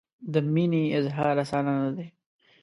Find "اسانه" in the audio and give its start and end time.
1.43-1.73